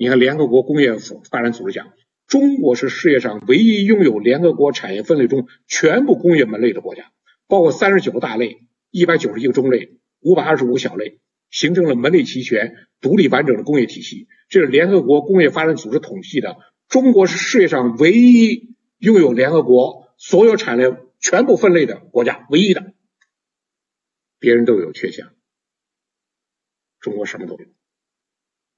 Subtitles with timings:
[0.00, 0.96] 你看，联合国工业
[1.30, 1.92] 发展组织讲，
[2.26, 7.12] 中国是世界上唯一拥有联合国产业分类中全部工业门类的国家，
[7.46, 14.26] 包括三十九个大类、一百九十一个中类、五百二十五个小类，形成了门类齐全、独立完整的工业体系。
[14.48, 16.56] 这是联合国工业发展组织统计的，
[16.88, 22.94] 中国是世界上唯一拥有联合国所有产业全部分类的国家，唯一的，
[24.38, 25.26] 别人都有缺陷，
[27.00, 27.66] 中国什么都有，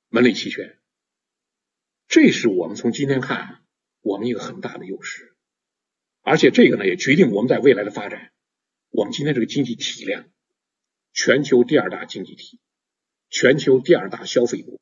[0.09, 0.82] 门类齐全。
[2.13, 3.63] 这是我们从今天看，
[4.03, 5.35] 我们一个很大的优势，
[6.21, 8.33] 而且这个呢也决定我们在未来的发展。
[8.91, 10.29] 我们今天这个经济体量，
[11.15, 12.61] 全球第二大经济体，
[13.31, 14.79] 全球第二大消费国，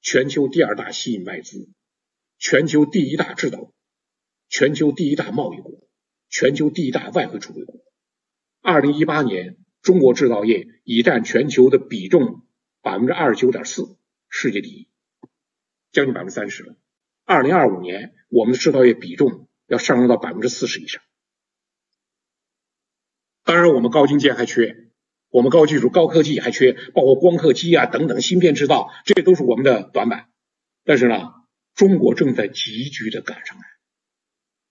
[0.00, 1.68] 全球第二大吸引外资，
[2.38, 3.74] 全球第一大制造，
[4.48, 5.86] 全球第一大贸易国，
[6.30, 7.84] 全球第一大外汇储备国。
[8.62, 12.46] 二零一八年，中国制造业已占全球的比重
[12.80, 13.98] 百分之二十九点四，
[14.30, 14.88] 世界第一。
[15.92, 16.76] 将近百分之三十了。
[17.24, 21.02] 二零二五年，我们的制造业比重要上升到百分之四十以上。
[23.42, 24.76] 当然，我们高精尖还缺，
[25.30, 30.28] 我们高技术、高科技还缺，包括光刻机啊等等芯片制造，这些都是我们的短板。
[30.84, 31.32] 但是呢，
[31.74, 33.64] 中国正在急剧的赶上来，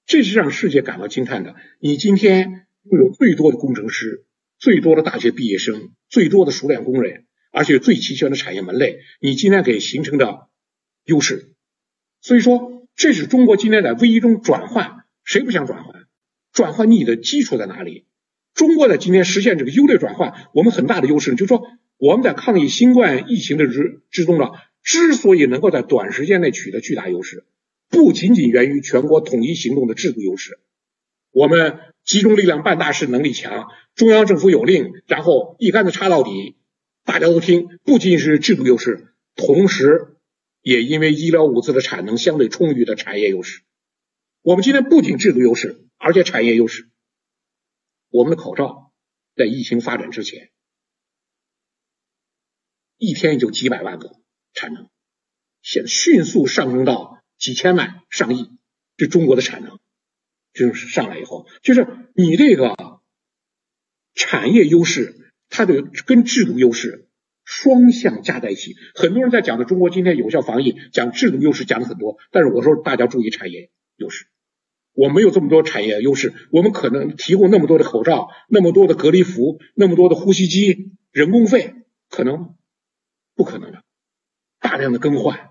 [0.06, 1.56] 这是让世界感到惊叹的。
[1.80, 4.26] 你今天拥有最多的工程师、
[4.58, 10.48] 最多的大学毕业生、最多的熟练工人，而且最齐全的产业门类，你今天给形成的。
[11.06, 11.54] 优势，
[12.20, 16.06] 所以说这是中国今天在危机中转换，谁不想转换？
[16.52, 18.06] 转换你的基础在哪里？
[18.54, 21.68] 中国在今天实现这个优劣转换，我们很大的优势就是说
[21.98, 24.46] 我们在抗疫新冠疫情的之之中呢，
[24.82, 27.46] 之所以能够在短时间内取得巨大优势，
[27.90, 30.58] 不仅仅源于全国统一行动的制度优势，
[31.32, 36.56] 我们集中力量办大事能力强，中央政府有令，然后一竿子插到底，
[37.04, 40.15] 大家都听，不仅仅是制度优势，同时。
[40.66, 43.62] 也因为医疗物资的产能相对充裕的产业优势，
[44.42, 46.90] 我们今天不仅制度优势，而且产业优势。
[48.10, 48.92] 我们的口罩
[49.36, 50.50] 在疫情发展之前，
[52.98, 54.16] 一天也就几百万个
[54.56, 54.90] 产能，
[55.62, 58.50] 现迅速上升到几千万、上亿，
[58.98, 59.80] 这中国的产能
[60.52, 63.02] 就是上来以后，就是你这个
[64.16, 67.08] 产业优势，它的跟制度优势。
[67.46, 74.26] 双向加在一起，很多人在讲的中国今天有效防疫，讲制度优势讲的很多，但是我说大家注意产业优势，
[74.94, 81.76] 我没有这么多产业优势，我们可能提供那么多的口罩，那么多的隔离服，那么多的呼吸机，人工费
[82.10, 82.56] 可能
[83.36, 83.84] 不可能的，
[84.60, 85.50] 大量的更换，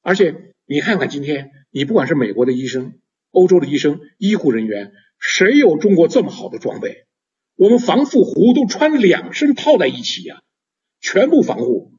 [0.00, 2.94] 而且你看看今天，你不管是美国的医生、
[3.30, 7.04] 欧洲的医生、医护人员，谁有中国这么好的装备？
[7.56, 10.40] 我们防护服都穿两身套在一起呀。
[11.00, 11.92] 全部防护，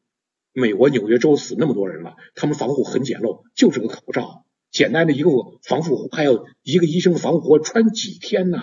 [0.51, 5.29] 美国纽约州死那么多人了，他们防护很简陋，就是个口罩，简单的一个
[5.63, 8.61] 防护服，还有一个医生的防护服穿几天呢？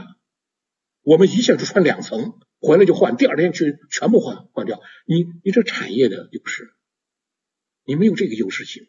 [1.03, 4.81] 我们一下就穿两层，回来就换，第二天去全部换换掉。
[5.07, 6.73] 你你这产业的优势，
[7.85, 8.89] 你没有这个优势性，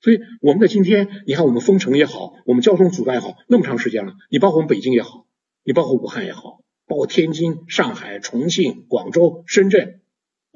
[0.00, 5.26] 所以我们在今天，你看我们封城也好，我们交通阻断也好，那么长时间了，你包括我们北京也好，
[5.62, 10.02] 你包括武汉也好，包括天津、上海、重庆、广州、深圳。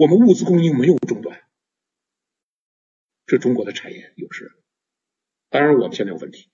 [0.00, 1.42] 我们物资供应没有中断，
[3.26, 4.50] 这中国的产业优势。
[5.50, 6.50] 当然，我们现在有问题，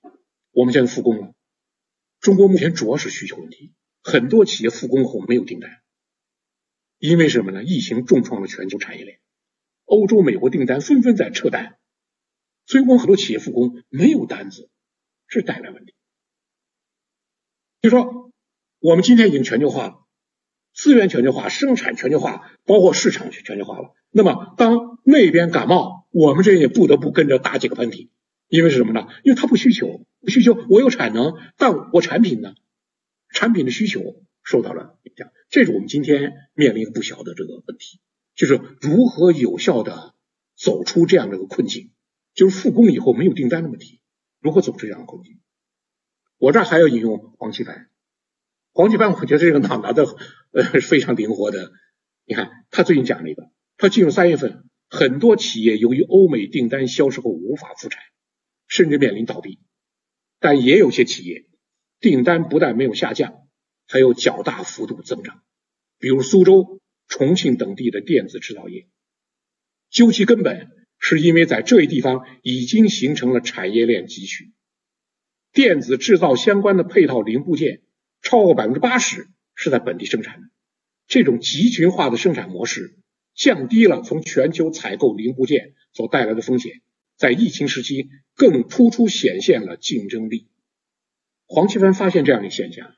[0.50, 1.32] 我们现在复工了。
[2.18, 5.80] 中国目前主要是需求问题，很多企业复工后没有订单，
[6.98, 7.62] 因为什么呢？
[7.62, 9.20] 疫情重创了全球产业链，
[9.84, 11.78] 欧洲、美国订单纷纷在撤单，
[12.64, 14.68] 所以我们很多企业复工没有单子，
[15.28, 15.94] 是带来问题。
[17.80, 18.32] 就说
[18.80, 20.05] 我们今天已经全球化了。
[20.76, 23.94] 资源全球化、生产全球化，包括市场全球化了。
[24.10, 28.10] 那么，当那边感冒，我们这也不得不跟着打几个喷嚏，
[28.48, 29.08] 因为是什么呢？
[29.24, 32.54] 因为他不需求，不需求，我有产能，但我产品呢？
[33.30, 37.98] 产品的需求受到了影响，这是我们今天面临不小的这个问题，
[38.34, 40.14] 就是如何有效的
[40.56, 41.90] 走出这样的一个困境，
[42.34, 44.00] 就是复工以后没有订单的问题，
[44.42, 45.40] 如何走出这样的困境？
[46.36, 47.88] 我这儿还要引用黄奇帆。
[48.76, 50.04] 黄奇帆，我觉得这个脑脑子
[50.52, 51.72] 呃非常灵活的。
[52.26, 58.02] 你看，他最近讲了一个，他进入三月份，很多企业由于欧美订单消失后无法复产，
[58.68, 59.60] 甚至面临倒闭。
[60.40, 61.46] 但也有些企业
[62.00, 63.48] 订单不但没有下降，
[63.88, 65.40] 还有较大幅度增长，
[65.98, 68.88] 比如苏州、重庆等地的电子制造业。
[69.88, 70.68] 究其根本，
[70.98, 74.52] 是因为在这一地方已经形成了产业链集群，
[75.50, 77.80] 电子制造相关的配套零部件。
[78.22, 80.48] 超过百分之八十是在本地生产的，
[81.06, 82.96] 这种集群化的生产模式
[83.34, 86.80] 降低了从全球采购零部件所带来的风险，
[87.16, 90.48] 在疫情时期更突出显现了竞争力。
[91.46, 92.94] 黄奇帆发现这样的现象，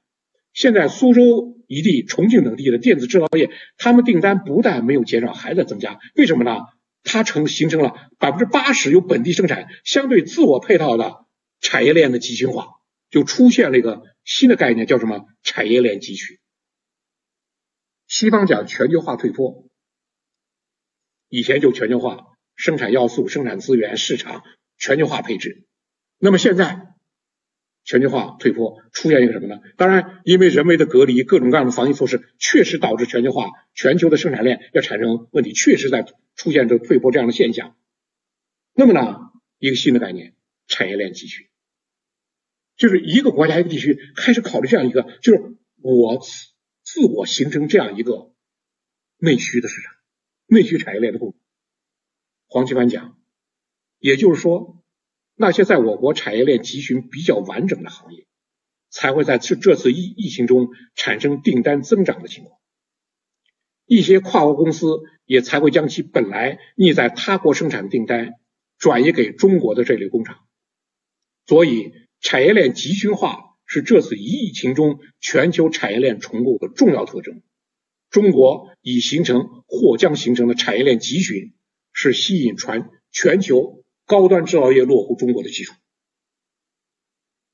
[0.55, 5.99] 现在苏州一地、重庆等地的电子制造业，他们订单不但没有减少，还在增加。
[6.15, 6.61] 为什么呢？
[7.05, 11.25] 它成形成了百分之八十由本地生产、相对自我配套的
[11.61, 12.67] 产业链的集群化，
[13.09, 15.25] 就出现了一个新的概念，叫什么？
[15.43, 16.37] 产业链集群。
[18.07, 19.71] 西方讲全球化退坡，
[21.31, 24.43] 以前就全球化，生产要素、生产资源、市场
[24.77, 25.67] 全球化配置。
[26.19, 26.89] 那么现在
[27.85, 29.63] 全球化退坡，出现一个什么呢？
[29.79, 36.05] 当然，因为人为的隔离、各种各样的防疫措施，确实导致全球化、全球的生产链要产生问题，确实在
[36.37, 37.79] 出现这退坡这样的现象。
[38.75, 40.35] 那么呢，一个新的概念，
[40.67, 41.47] 产业链集群，
[42.79, 46.25] 就是一个国家、一个地区开始考虑这样一个，就是我。
[46.91, 48.33] 自我形成这样一个
[49.19, 49.93] 内需的市场，
[50.47, 51.35] 内需产业链的供。
[52.47, 53.19] 黄奇帆讲，
[53.99, 54.83] 也就是说，
[55.35, 58.27] 那些在我国产业链集群比较完整的行业，
[58.89, 62.59] 才会在这这次疫疫情中产生订单增长的情况。
[63.85, 64.87] 一些跨国公司
[65.27, 68.33] 也才会将其本来腻在他国生产订单
[68.79, 70.39] 转移给中国的这类工厂。
[71.45, 73.47] 所以，产业链集群化。
[73.71, 77.43] 是这次疫情中全球产业链重构的重要特征。
[78.09, 81.53] 中国已形成或将形成的产业链集群，
[81.93, 85.75] 是吸引全全球高端制造业落户中国的基础。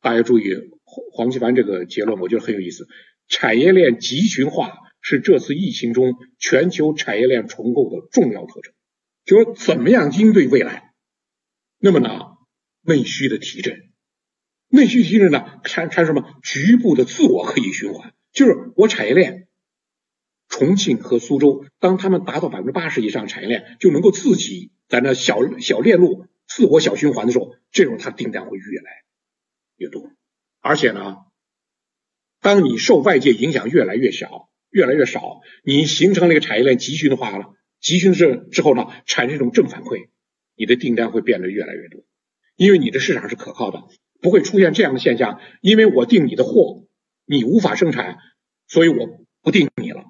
[0.00, 2.86] 大家注意黄奇帆这个结论，我觉得很有意思。
[3.26, 4.70] 产业链集群化
[5.00, 8.72] 是这次疫情中全球产业链重构的重要特征。
[9.24, 10.94] 就说怎么样应对未来？
[11.80, 12.20] 那么呢，
[12.82, 13.90] 内需的提振。
[14.74, 16.34] 内需提振呢，产产什么？
[16.42, 19.46] 局部的自我可以循环，就是我产业链，
[20.48, 28.90] 重庆和苏州，当他们达到百分之八十以上产业链，就能够自己在那小小链路自我小循环的时候，这种它订单会越来
[29.76, 30.10] 越多。
[30.60, 31.18] 而且呢，
[32.40, 40.08] 当你受外界影响越来越小、越来越少，你形成了一个产业链集群的话了，集群之之后呢，产生一种正反馈，
[40.56, 42.04] 你的订单会变得越来越多，
[42.56, 43.84] 因为你的市场是可靠的。
[44.24, 46.86] 不会出现这样的现象，因为我订你的货，
[47.26, 48.16] 你无法生产，
[48.66, 49.06] 所以我
[49.42, 50.02] 不订你了。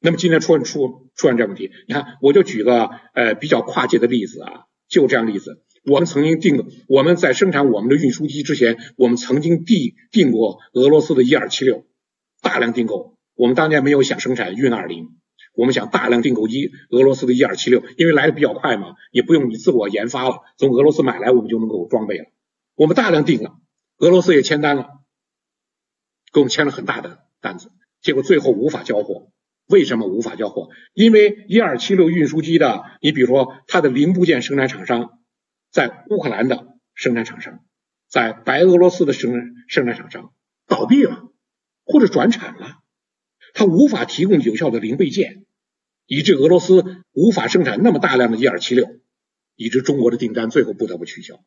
[0.00, 11.86] 那么今天出现出出现这问题，你看，我就举个呃比较跨界的例子啊，就这样例子，我们曾经订，我们在生产我们的运输机之前，我们曾经订订过俄罗斯的一二七六，
[12.42, 13.16] 大量订购。
[13.36, 15.10] 我们当年没有想生产运二零，
[15.54, 22.24] 我们想大量订购机俄罗斯的一二七六，因为来的比较快嘛，也不用你自我研发了，从俄罗斯买来我们就能够装备了。
[22.76, 23.56] 我们大量订了，
[23.98, 24.88] 俄罗斯也签单了，
[26.32, 27.70] 给我们签了很大的单子，
[28.02, 29.30] 结果最后无法交货。
[29.66, 30.68] 为什么无法交货？
[30.92, 35.20] 因为一二七六运输机的，你比如说它的零部件生产厂商，
[35.70, 37.64] 在乌克兰的生产厂商，
[38.08, 39.32] 在白俄罗斯的生
[39.68, 40.34] 生产厂商
[40.66, 41.30] 倒闭了，
[41.86, 42.78] 或者转产了，
[43.54, 45.46] 它无法提供有效的零配件，
[46.06, 48.86] 以致俄罗斯无法生产那么大量的一二七六，
[49.54, 51.42] 以致中国的订单最后不得不取消。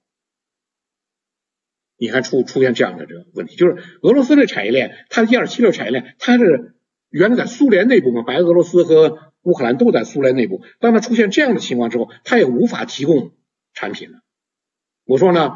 [1.97, 6.75] 你还出出现这样的这个问题，就是俄罗斯的产业链，它的一二七六产业链，它是
[7.09, 10.61] 原来在苏联内部嘛，白俄罗斯和乌克兰都在苏联内部。
[10.79, 13.31] 当它出现这样的情况之后，它也无法提供
[13.73, 14.19] 产品了。
[15.05, 15.53] 我说呢，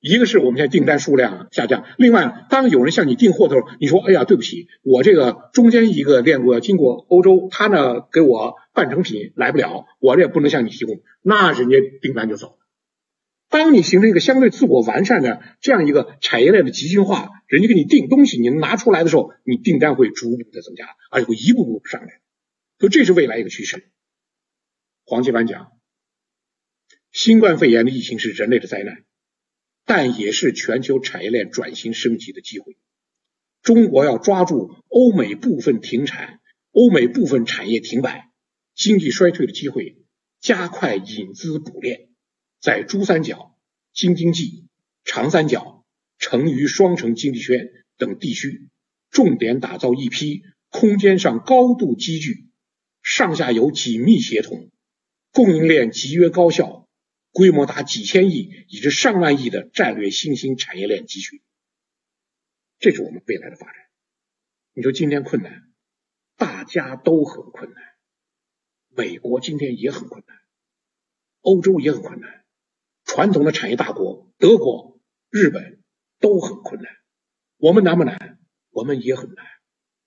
[0.00, 12.63] 一个是我们现在订单数量下降，另外，当有人向你订货的时候，你说，哎呀，对不起，我这个中间一个链路要经过欧洲，他呢给我半成品来不了，我这也不能向你提供，那人家订单就走了。
[13.54, 22.20] 当你形成一个相对自我完善的这样一个产业链的集群化，人家给你订东西，你拿出来的时候，你订单会逐步的增加，而且会一步步上来，
[22.80, 23.92] 所以这是未来一个趋势。
[25.04, 25.70] 黄奇帆讲，
[27.12, 29.04] 新冠肺炎的疫情是人类的灾难，
[29.84, 32.76] 但也是全球产业链转型升级的机会。
[33.62, 36.40] 中国要抓住欧美部分停产、
[36.72, 38.32] 欧美部分产业停摆、
[38.74, 39.96] 经济衰退的机会，
[40.40, 42.08] 加快引资补链。
[42.64, 43.54] 在珠三角、
[43.92, 44.70] 京津冀、
[45.04, 45.84] 长三角、
[46.16, 47.68] 成渝双城经济圈
[47.98, 48.70] 等地区，
[49.10, 52.48] 重点打造一批空间上高度集聚、
[53.02, 54.70] 上下游紧密协同、
[55.30, 56.88] 供应链集约高效、
[57.32, 61.42] 规模达几千亿以至上万亿的战略新兴产业链集群。
[62.78, 63.74] 这是我们未来的发展。
[64.72, 65.70] 你说今天困难，
[66.38, 67.82] 大家都很困难，
[68.88, 70.34] 美国今天也很困难，
[71.42, 72.42] 欧洲也很困难。
[73.14, 74.98] 传统的产业大国德国、
[75.30, 75.80] 日本
[76.18, 76.92] 都很困难，
[77.58, 78.40] 我们难不难？
[78.70, 79.46] 我们也很难。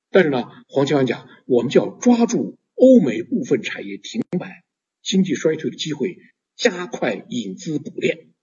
[0.10, 4.66] 但是呢，黄奇帆讲，我们就要抓住欧美部分产业停摆、
[5.02, 6.18] 经济衰退的机会，
[6.58, 8.34] 加快引资补链。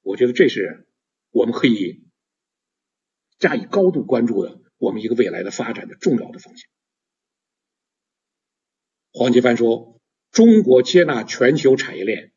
[0.00, 0.88] 我觉得这是
[1.30, 2.08] 我们可以
[3.38, 6.68] 加以高度关注的，我们一个未来的发展的重要的方向。
[9.12, 10.00] 黄奇帆说
[10.32, 12.32] ：“中国接纳全球产业链、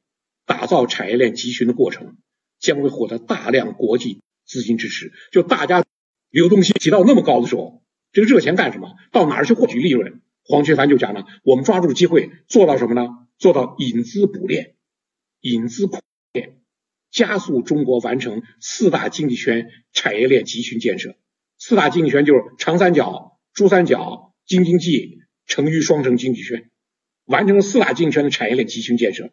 [0.53, 2.15] 打造产业链集群的过程，
[2.59, 5.11] 将会获得大量国际资金支持。
[5.31, 5.83] 就大家
[6.29, 7.81] 流动性提到那么高的时候，
[8.11, 8.93] 这个热钱干什么？
[9.11, 13.07] 到哪儿去获取利润？”黄学凡就讲了：“我们抓住机会，做到什么呢？
[13.39, 14.75] 做到引资补链、
[15.41, 15.99] 引资扩
[16.33, 16.59] 链。”
[17.09, 21.15] 加速中国完成四大经济圈产业链集群建设。
[21.57, 26.69] 四大经济圈就是长三角、珠三角、京津冀、成渝双城经济圈，
[27.25, 29.31] 完成了四大经济圈的产业链集群建设。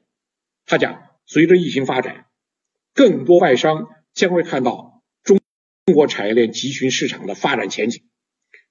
[0.66, 2.26] 他讲，随着疫情发展，
[2.92, 5.38] 更多外商将会看到中
[5.86, 8.10] 中国产业链集群市场的发展前景，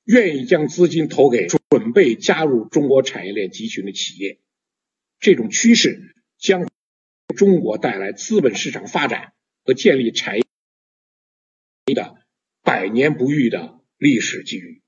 [0.04, 4.42] 愿意将资金投给准备加入中国产业链集群的企业。
[5.20, 6.68] 这种趋势将。
[7.38, 10.44] 中国带来资本市场发展和建立产业
[11.94, 12.26] 的
[12.64, 14.82] 百年不遇的历史机遇。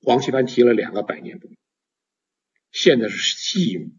[0.00, 1.58] 黄奇帆提了两个百年不遇，
[2.70, 3.98] 现在是吸引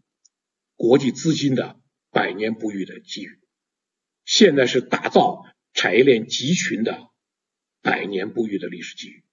[0.76, 1.78] 国际资金的
[2.10, 3.38] 百年不遇的机遇，
[4.24, 7.08] 现在是打造产业链集群的
[7.82, 9.24] 百年不遇的历史机遇。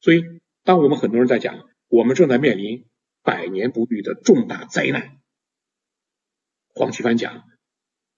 [0.00, 0.22] 所以，
[0.64, 2.86] 当我们很多人在讲我们正在面临
[3.22, 5.18] 百年不遇的重大灾难。
[6.68, 7.44] 黄奇帆讲，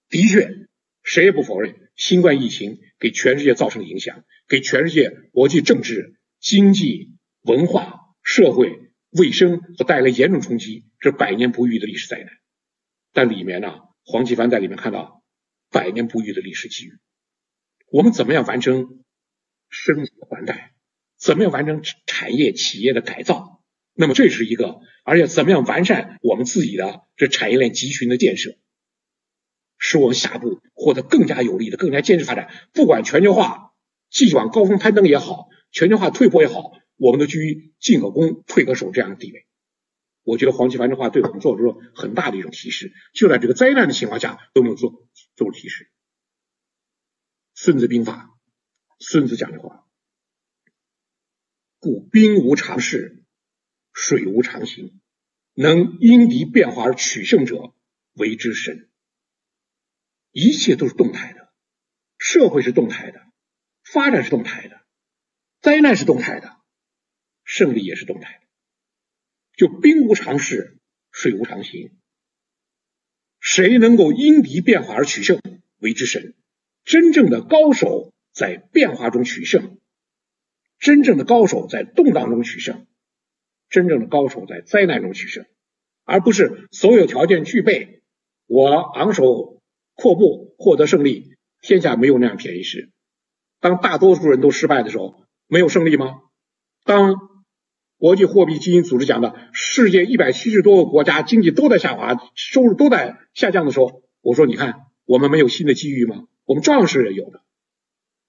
[0.09, 0.67] 的确，
[1.03, 12.40] 谁也不否认，新冠疫情给全世界造成影响，给全世界国际政治、经济、文化、社会、卫生所带来严重冲击，是百年不遇的历史灾难。
[13.13, 15.23] 但里面呢，黄奇帆在里面看到
[15.69, 16.93] 百年不遇的历史机遇。
[17.91, 19.03] 我们怎么样完成
[19.69, 20.73] 升级换代？
[21.17, 23.61] 怎么样完成产业企业的改造？
[23.93, 28.55] 那么这是一个，而且怎么样完善我们自己的这产业链集群的建设，
[29.77, 32.49] 使我们下一步获得更加有利的、更加坚实发展。
[32.73, 33.73] 不管全球化
[34.09, 39.45] 继续往高峰攀登也好，全球化退坡也好，我们都居于进可攻、退可守这样的地位。
[40.23, 45.91] 我觉得黄奇帆这话对我们做出了很大的一种提示，就在这个灾难的情况下都没有做做出提示。
[47.53, 48.37] 孙子兵法，
[48.99, 49.87] 孙子讲的话，
[51.79, 53.17] 故兵无常势。
[53.93, 55.01] 水无常形，
[55.53, 57.75] 能因敌变化而取胜者
[58.13, 58.89] 为之神。
[60.31, 61.51] 一切都是动态的，
[62.17, 63.21] 社会是动态的，
[63.83, 64.81] 发展是动态的，
[65.59, 66.55] 灾难是动态的，
[67.43, 68.40] 胜利也是动态的。
[69.55, 70.77] 就兵无常势，
[71.11, 71.91] 水无常形。
[73.39, 75.39] 谁能够因敌变化而取胜，
[75.79, 76.35] 为之神。
[76.83, 79.79] 真正的高手在变化中取胜，
[80.79, 82.87] 真正的高手在动荡中取胜。
[83.69, 85.45] 真正的高手在灾难中取胜，
[86.03, 88.01] 而不是所有条件具备，
[88.47, 89.61] 我昂首
[89.93, 91.35] 阔步获得胜利。
[91.61, 92.89] 天下没有那样便宜事。
[93.59, 96.21] 当大多数人都失败的时候，没有胜利吗？
[96.83, 97.15] 当
[98.01, 106.25] 国际货币基金组织讲的世界一百七十多个国家经济都在下滑，收入都在下降的时候，我说你看我们没有新的机遇吗？
[106.45, 107.43] 我们照样是有的。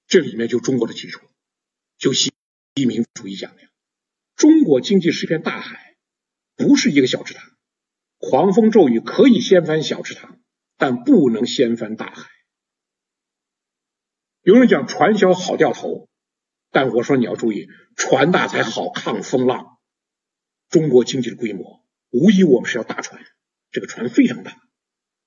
[0.07, 1.23] 这里面就中国的基础，
[1.97, 2.35] 就习
[2.75, 3.69] 近平主义讲的呀。
[4.37, 5.97] 中国经济是片大海，
[6.55, 7.43] 不是一个小池塘。
[8.19, 10.39] 狂风骤雨可以掀翻小池塘，
[10.77, 12.29] 但不能掀翻大海。
[14.43, 16.11] 有人讲船小好掉头，
[16.73, 19.79] 但我说你要注意，船大才好抗风浪。
[20.69, 23.23] 中国经济的规模，无疑我们是要大船，
[23.71, 24.57] 这个船非常大，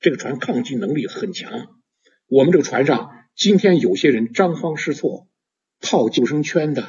[0.02, 1.80] 这个船抗击能力很强。
[2.28, 5.30] 我们这个船上，今天有些人张慌失措，
[5.80, 6.86] 套救生圈的。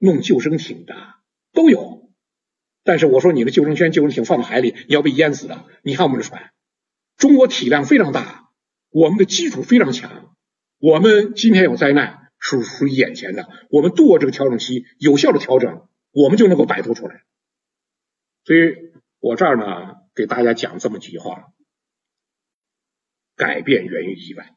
[0.00, 0.94] 弄救生艇的
[1.52, 2.12] 都有，
[2.84, 5.64] 但是我说你的救生圈、救生艇放到海里，你要被淹死的。
[5.82, 6.52] 你看我们的船，
[7.16, 8.50] 中国体量非常大，
[8.90, 10.36] 我们的基础非常强。
[10.78, 17.24] 我们今天有灾难是属于眼前的，我们度过这个调整期，有效的调整，我们就能够摆脱出来。
[18.44, 18.74] 所以
[19.18, 21.52] 我这儿呢，给大家讲这么几句话：
[23.36, 24.54] 改变源于意外。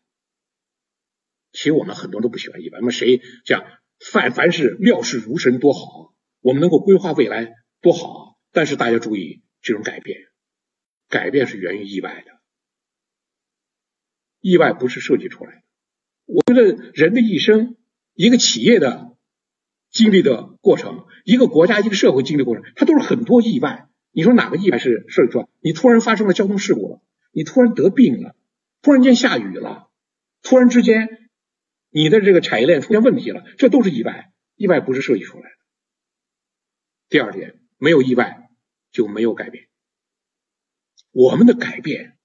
[1.51, 3.65] 其实我们很多都不喜欢意外，那么谁讲？
[4.11, 8.39] 凡凡事料事如神多好，我们能够规划未来多好。
[8.51, 10.17] 但是大家注意，这种改变，
[11.07, 12.31] 改变是源于意外的，
[14.39, 15.61] 意外不是设计出来的。
[16.33, 17.75] 我觉得人的一生，
[18.13, 19.15] 一个企业的
[19.89, 23.87] 经历的过程，一个国家、一个社会经历过程，它都是很多意外。
[24.11, 25.47] 你说哪个意外是设计出来？
[25.61, 28.35] 你突然发生了交通事故了，你突然得病了，
[28.81, 29.89] 突然间下雨了，
[30.41, 31.17] 突然之间。
[31.93, 35.55] 你的这个产业链出现问题了，这都是意外，意外不是设计出来的。
[37.09, 38.49] 第二点，没有意外
[38.93, 39.65] 就没有改变。
[41.11, 42.17] 我们的改变，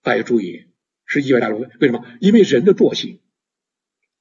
[0.00, 0.64] 大家注意
[1.04, 2.06] 是意外大陆，为什么？
[2.20, 3.20] 因为人的惰性，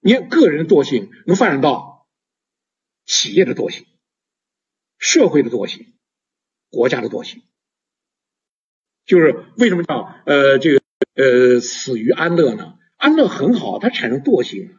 [0.01, 2.07] 你看个人的惰性能发展到
[3.05, 3.85] 企业的惰性、
[4.97, 5.93] 社会的惰性、
[6.69, 7.43] 国家的惰性，
[9.05, 10.81] 就是为什么叫呃这个
[11.13, 12.79] 呃死于安乐呢？
[12.97, 14.77] 安乐很好，它产生惰性，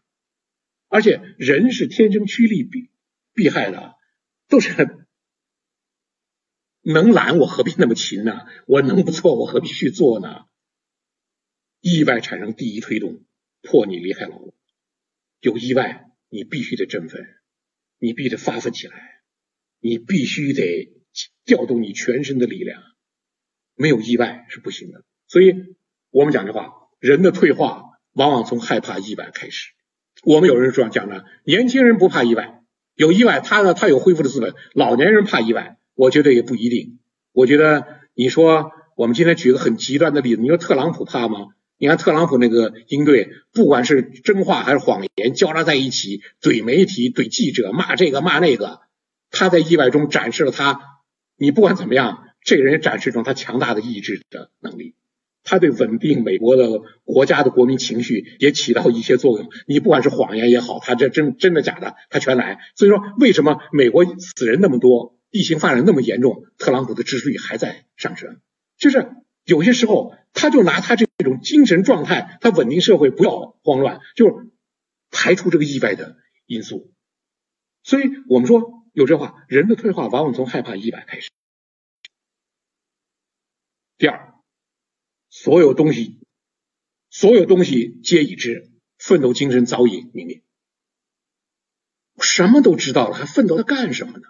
[0.89, 2.91] 而且人是天生趋利避
[3.33, 3.95] 避害的，
[4.49, 5.07] 都是。
[6.85, 8.45] 能懒我何必那么勤呢？
[8.67, 10.47] 我能不做我何必去做呢？
[11.81, 13.23] 意外产生第一推动，
[13.63, 14.53] 迫你离开老路。
[15.43, 17.21] 有意外，你必须得振奋，
[17.99, 18.95] 你必须得发奋起来，
[19.81, 20.89] 你必须得
[21.45, 22.81] 调动你全身的力量。
[23.75, 25.03] 没有意外是不行的。
[25.27, 25.57] 所以，
[26.11, 27.83] 我们讲这话，人的退化
[28.13, 29.73] 往往从害怕意外开始。
[30.23, 32.63] 我们有人这样讲呢：年轻人不怕意外，
[32.95, 35.77] 有意外他呢他有恢复的资本；老年人怕意外。
[35.95, 37.01] 我觉得也不一定。
[37.33, 41.49] 我觉得你说我们今天举个很极端的例子，你说特朗普怕吗？
[41.83, 48.83] 你看特朗普那个应对，不管是真话还是谎言交叉在一起，怼媒体、怼记者，骂这个骂那个，
[49.33, 50.79] 他在意外中展示了他。
[51.37, 54.95] 你不管怎么样，这个人展示出他强大的意志的能力，
[55.43, 59.51] 他对稳定美国的国家的国民情绪也起到一些作用。
[59.67, 62.61] 你不管是谎言也好，他这真真的假的，他全来。
[62.77, 65.19] 所以说，为什么美国死人那么多？
[65.33, 68.37] 疫情发展那么严重，特朗普的支持率还在上升。
[68.79, 69.11] 就是
[69.45, 74.51] 有些时候，他就拿他这一种精神状态，它稳定社会，不要慌乱，就
[75.11, 76.93] 排除这个意外的因素。
[77.85, 81.31] 所以我们说有这话，人的退化往往从害怕意外开始。
[83.97, 84.35] 第二，
[85.31, 86.21] 所有东西，
[87.09, 90.43] 所有东西皆已知，奋斗精神早已泯灭。
[92.21, 94.25] 什么都知道了，还奋斗它干什么呢？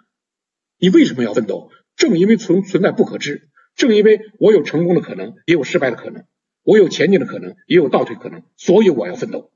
[0.77, 1.71] 你为什么要奋斗？
[1.95, 6.25] 正因为存存在不可知，正因为我有成功的可能，也有失败的可能，
[6.63, 9.51] 我有前进的可能，也有倒退可能，所以我要奋斗。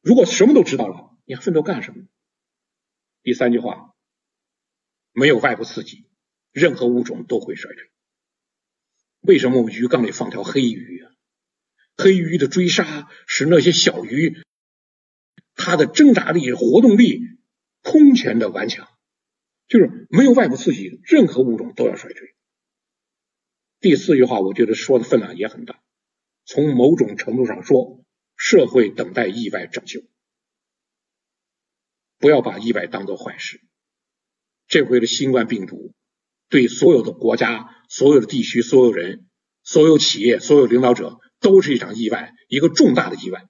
[0.00, 2.04] 如果什么都知道了，你还奋斗干什么？
[3.22, 3.94] 第三句话，
[5.12, 6.06] 没有外部刺激，
[6.52, 7.90] 任何物种都会衰退。
[9.20, 11.12] 为什么我们鱼缸里放条黑鱼啊？
[11.96, 14.42] 黑鱼的追杀使那些小鱼，
[15.54, 17.20] 它的挣扎力、活动力
[17.82, 18.88] 空前的顽强。
[19.68, 22.34] 就是没有外部刺激，任何物种都要衰退。
[23.82, 25.82] 第四句话，我觉得说的分量也很大。
[26.44, 28.04] 从某种程度上说，
[28.36, 30.04] 社会等待意外拯救，
[32.18, 33.60] 不要把意外当做坏事。
[34.68, 35.92] 这回的新冠病毒
[36.48, 39.26] 对所有的国家、所有的地区、所有人、
[39.64, 43.48] 所有企业、所有领导者都是一场意外，一个重大的意外。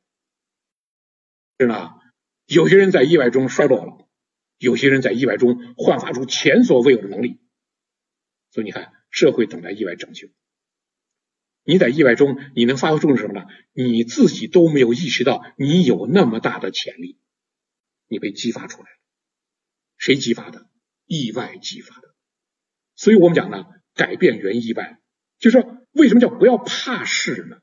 [1.59, 1.90] 是呢？
[2.47, 4.09] 有些人在意外中衰落了。
[4.57, 7.40] 有些人在意外中焕发出前所未有的能力，
[8.51, 10.29] 所以你看，社会等待意外拯救。
[11.62, 13.46] 你在意外中，你能发挥作用什么呢？
[13.72, 17.20] 你自己都没有意识到，你有那么大的潜力，
[18.09, 18.96] 你被激发出来了。
[19.96, 20.68] 谁激发的？
[21.07, 22.16] 意外激发的。
[22.96, 24.98] 所以我们讲呢，改变原意外，
[25.38, 27.59] 就是说，为什么叫不要怕事呢？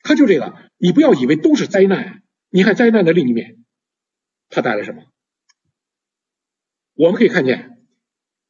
[0.00, 2.22] 他就这个，你不要以为都是灾难。
[2.48, 3.64] 你看灾难的另一面，
[4.48, 5.04] 它带来什么？
[6.94, 7.84] 我们可以看见，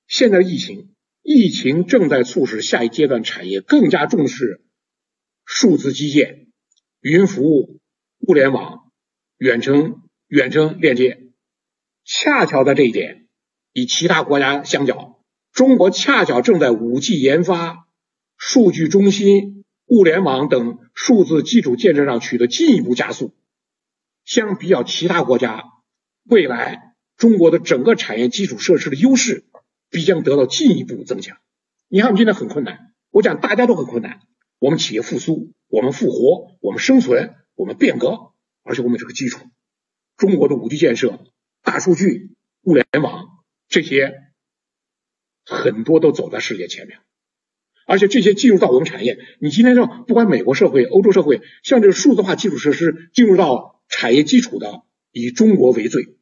[0.07, 4.61] 现在的疫情，疫情正在促使下一阶段产业更加重视
[5.45, 6.49] 数字基建、
[7.01, 7.81] 云服务、
[8.19, 8.91] 物联网、
[9.39, 11.31] 远程远程链接。
[12.05, 13.29] 恰巧在这一点，
[13.73, 17.87] 与其他国家相较，中国恰巧正在五 G 研发、
[18.37, 23.35] 数据中心、物联网等数字基础建设上取得进一步加速。
[24.25, 25.63] 相比较其他国家，
[26.25, 26.91] 未来。
[27.17, 29.45] 中国的整个产业基础设施的优势
[29.93, 31.39] 必将得到进一步增强。
[31.87, 34.21] 你看，我们现在很困难，我讲大家都很困难。
[34.59, 39.45] 我们企业复苏，我们复活，我们生存，我们变革，而且我们这个基础，
[40.17, 41.21] 中国的五 G 建设、
[41.63, 42.31] 大数据、
[42.63, 43.27] 物联网
[43.69, 44.15] 这些
[45.45, 47.01] 很多都走在世界前面，
[47.87, 49.19] 而且这些进入到我们产业。
[49.41, 56.17] 你今天说，不管美国社会、欧洲社会，像这个数字化基础设施进入到产业基础的，以中国为最。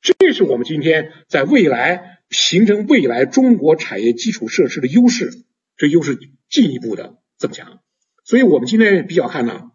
[0.00, 5.44] 这是我们今天在未来形成未来中国产业基础设施的优势，
[5.76, 6.18] 这优势
[6.48, 7.80] 进一步的增强。
[8.24, 9.70] 所以，我们今天比较看呢，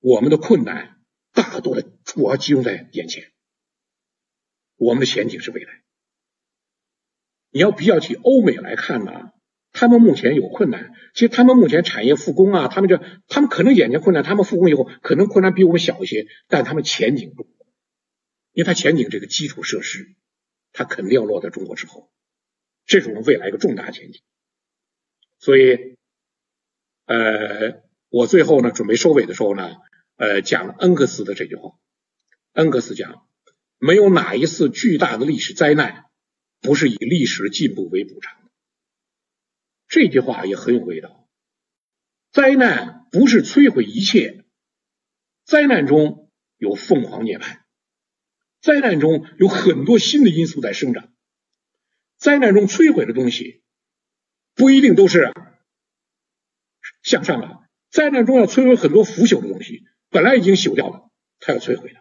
[0.00, 0.98] 我们的困难
[1.32, 3.32] 大多的主要集中在眼前，
[4.76, 5.82] 我们的前景是未来。
[7.50, 9.30] 你要比较起欧美来看呢，
[9.72, 17.32] 他们目前有困难，其实他们目前产业复工啊，他们这他们可能眼前困难，他们复工以后可能困难比我们小一些，但他们前景。
[18.52, 20.14] 因为他前景这个基础设施，
[20.74, 22.10] 它肯定要落在中国之后，
[22.84, 24.20] 这是我们未来一个重大前景。
[25.38, 25.96] 所以，
[27.06, 29.76] 呃，我最后呢准备收尾的时候呢，
[30.16, 31.78] 呃，讲恩格斯的这句话。
[32.52, 33.26] 恩格斯讲，
[33.78, 36.06] 没有哪一次巨大的历史灾难
[36.60, 38.50] 不是以历史进步为补偿。
[39.86, 41.28] 这句话也很有味道。
[42.32, 44.44] 灾难不是摧毁一切，
[45.44, 47.63] 灾难中有凤凰涅槃，
[48.64, 51.12] 灾难中有很多新的因素在生长。
[52.16, 53.62] 灾难中摧毁的东西
[54.54, 55.30] 不一定都是
[57.02, 57.58] 向上的，
[57.90, 62.00] 灾难中要摧毁很多腐朽的东西，本来已经朽掉了，它要摧毁的。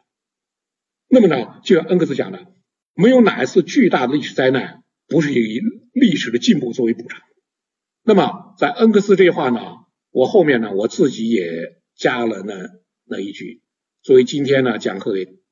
[1.10, 2.48] 那么呢，就像恩格斯讲的，
[2.94, 5.60] 没有哪一次巨大的历史灾难不是以
[5.92, 7.22] 历史的进步作为补偿。
[8.04, 9.60] 那么在恩格斯这句话呢，
[10.12, 12.70] 我后面呢我自己也加了那
[13.04, 13.62] 那一句，
[14.02, 15.43] 作为今天呢讲课给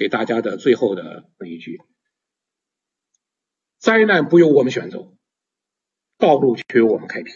[0.00, 1.78] 给大家的最后的那一句：
[3.78, 5.12] 灾难不由我们选择，
[6.16, 7.30] 道路却由我们开辟。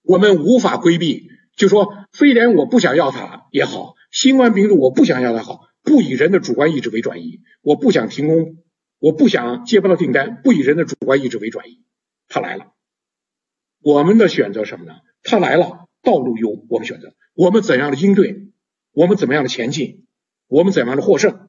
[0.00, 5.68] 我们无法规避，就说非典我不想要它也好，新冠病毒我不想要它好。
[5.82, 8.64] 不以人的主观意志为转移，我不想停工，
[8.98, 11.84] 我不想接不到订单，不以人的主观意志为转移，
[12.28, 12.72] 他来了，
[13.82, 14.94] 我们的选择什么呢？
[15.22, 18.48] 他来了，道路由我们选择，我们怎样的应对，
[18.92, 20.05] 我们怎么样的前进，
[20.48, 21.48] 我们怎样的获胜，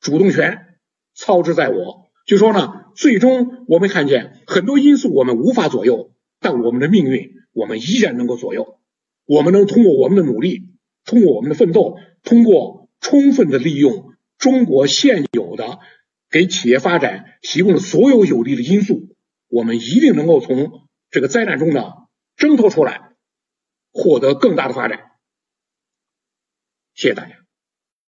[0.00, 0.78] 主动权
[1.14, 2.08] 操之在我。
[2.26, 8.80] 就说呢，最终我们看见很多因素我们无法左右，但我们的命运我们依然能够左右，
[9.26, 10.70] 我们能通过我们的努力，
[11.04, 12.76] 通过我们的奋斗，通过。
[13.00, 15.78] 充分的利用中国现有的
[16.30, 19.14] 给企业发展提供的所有有利的因素，
[19.46, 21.92] 我们一定能够从这个灾难中呢
[22.34, 23.12] 挣脱出来，
[23.92, 25.12] 获得更大的发展。
[26.92, 27.47] 谢谢大家。